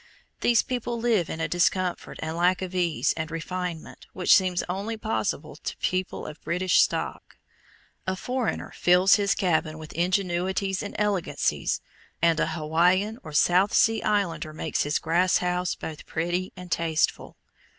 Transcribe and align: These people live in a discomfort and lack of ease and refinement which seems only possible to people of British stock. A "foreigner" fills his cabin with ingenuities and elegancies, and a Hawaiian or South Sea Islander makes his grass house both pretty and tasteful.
These 0.39 0.63
people 0.63 0.99
live 0.99 1.29
in 1.29 1.39
a 1.39 1.47
discomfort 1.47 2.17
and 2.23 2.35
lack 2.35 2.63
of 2.63 2.73
ease 2.73 3.13
and 3.15 3.29
refinement 3.29 4.07
which 4.13 4.33
seems 4.35 4.63
only 4.67 4.97
possible 4.97 5.55
to 5.57 5.77
people 5.77 6.25
of 6.25 6.41
British 6.43 6.79
stock. 6.79 7.37
A 8.07 8.15
"foreigner" 8.15 8.73
fills 8.75 9.17
his 9.17 9.35
cabin 9.35 9.77
with 9.77 9.93
ingenuities 9.93 10.81
and 10.81 10.95
elegancies, 10.97 11.81
and 12.19 12.39
a 12.39 12.47
Hawaiian 12.47 13.19
or 13.21 13.31
South 13.31 13.75
Sea 13.75 14.01
Islander 14.01 14.53
makes 14.53 14.81
his 14.81 14.97
grass 14.97 15.37
house 15.37 15.75
both 15.75 16.07
pretty 16.07 16.51
and 16.57 16.71
tasteful. 16.71 17.37